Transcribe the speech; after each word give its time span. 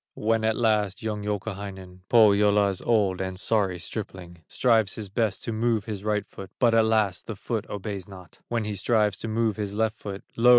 When 0.15 0.43
at 0.43 0.55
last 0.57 1.03
young 1.03 1.21
Youkahainen, 1.21 1.99
Pohyola's 2.09 2.81
old 2.81 3.21
and 3.21 3.39
sorry 3.39 3.77
stripling, 3.77 4.39
Strives 4.47 4.95
his 4.95 5.09
best 5.09 5.43
to 5.43 5.51
move 5.51 5.85
his 5.85 6.03
right 6.03 6.25
foot, 6.25 6.49
But 6.57 6.73
alas! 6.73 7.21
the 7.21 7.35
foot 7.35 7.69
obeys 7.69 8.07
not; 8.07 8.39
When 8.47 8.65
he 8.65 8.73
strives 8.73 9.19
to 9.19 9.27
move 9.27 9.57
his 9.57 9.75
left 9.75 9.97
foot, 9.99 10.23
Lo! 10.35 10.49